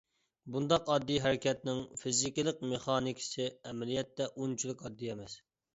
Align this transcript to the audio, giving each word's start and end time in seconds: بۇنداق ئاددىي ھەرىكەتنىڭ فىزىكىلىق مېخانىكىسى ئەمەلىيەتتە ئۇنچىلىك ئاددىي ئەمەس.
بۇنداق 0.53 0.87
ئاددىي 0.93 1.19
ھەرىكەتنىڭ 1.25 1.83
فىزىكىلىق 2.05 2.65
مېخانىكىسى 2.73 3.47
ئەمەلىيەتتە 3.53 4.33
ئۇنچىلىك 4.35 4.87
ئاددىي 4.89 5.17
ئەمەس. 5.17 5.43